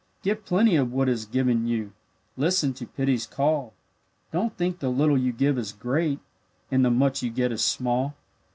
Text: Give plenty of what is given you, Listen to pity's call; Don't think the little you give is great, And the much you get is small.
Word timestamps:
Give 0.23 0.43
plenty 0.43 0.75
of 0.77 0.91
what 0.91 1.07
is 1.09 1.27
given 1.27 1.67
you, 1.67 1.93
Listen 2.35 2.73
to 2.73 2.87
pity's 2.87 3.27
call; 3.27 3.71
Don't 4.31 4.57
think 4.57 4.79
the 4.79 4.89
little 4.89 5.15
you 5.15 5.31
give 5.31 5.59
is 5.59 5.73
great, 5.73 6.19
And 6.71 6.83
the 6.83 6.89
much 6.89 7.21
you 7.21 7.29
get 7.29 7.51
is 7.51 7.63
small. 7.63 8.15